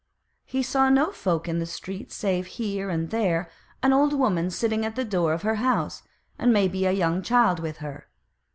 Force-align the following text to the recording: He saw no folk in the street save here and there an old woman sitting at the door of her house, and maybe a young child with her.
He 0.45 0.63
saw 0.63 0.89
no 0.89 1.11
folk 1.11 1.47
in 1.47 1.59
the 1.59 1.67
street 1.67 2.11
save 2.11 2.47
here 2.57 2.89
and 2.89 3.11
there 3.11 3.51
an 3.83 3.93
old 3.93 4.13
woman 4.13 4.49
sitting 4.49 4.83
at 4.83 4.95
the 4.95 5.05
door 5.05 5.31
of 5.31 5.43
her 5.43 5.57
house, 5.61 6.01
and 6.39 6.51
maybe 6.51 6.87
a 6.87 6.91
young 6.91 7.21
child 7.21 7.59
with 7.59 7.77
her. 7.85 8.07